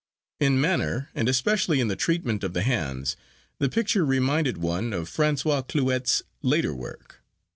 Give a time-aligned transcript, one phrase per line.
[0.39, 3.15] In manner, and especially in the treatment of the hands,
[3.59, 7.21] the picture reminded one of François Clouet's later work.